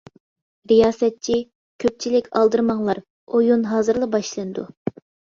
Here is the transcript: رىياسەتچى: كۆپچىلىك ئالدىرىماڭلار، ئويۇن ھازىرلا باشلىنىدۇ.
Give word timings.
رىياسەتچى: 0.69 1.35
كۆپچىلىك 1.83 2.29
ئالدىرىماڭلار، 2.39 3.01
ئويۇن 3.35 3.67
ھازىرلا 3.73 4.09
باشلىنىدۇ. 4.15 4.65